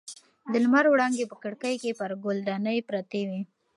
د 0.51 0.53
لمر 0.63 0.85
وړانګې 0.89 1.25
په 1.31 1.35
کړکۍ 1.43 1.75
کې 1.81 1.97
پر 1.99 2.11
ګل 2.23 2.37
دانۍ 2.49 2.79
پرتې 2.89 3.21
وې. 3.29 3.41